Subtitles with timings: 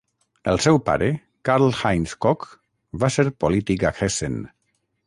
[0.53, 1.09] El seu pare,
[1.49, 2.49] Karl-Heinz Koch,
[3.05, 4.43] va ser polític a Hessen.